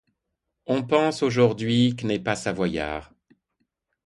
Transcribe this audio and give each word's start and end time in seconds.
On 0.65 0.81
pense 0.81 1.21
aujourd'hui 1.21 1.95
qu' 1.95 2.07
n'est 2.07 2.17
pas 2.17 2.35
savoyard. 2.35 3.13